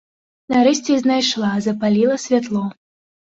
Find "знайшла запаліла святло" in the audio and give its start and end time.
1.03-2.65